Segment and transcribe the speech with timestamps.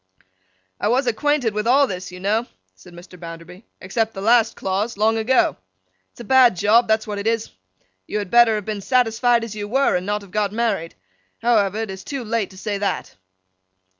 [0.79, 3.19] 'I was acquainted with all this, you know,' said Mr.
[3.19, 5.57] Bounderby, 'except the last clause, long ago.
[6.09, 7.51] It's a bad job; that's what it is.
[8.07, 10.95] You had better have been satisfied as you were, and not have got married.
[11.43, 13.15] However, it's too late to say that.